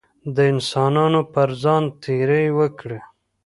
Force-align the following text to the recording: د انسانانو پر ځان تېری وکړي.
د 0.35 0.37
انسانانو 0.53 1.21
پر 1.33 1.49
ځان 1.63 1.83
تېری 2.03 2.45
وکړي. 2.57 2.99